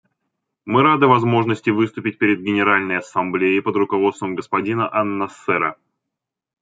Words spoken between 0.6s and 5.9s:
Мы рады возможности выступить перед Генеральной Ассамблеей под руководством господина ан-Насера.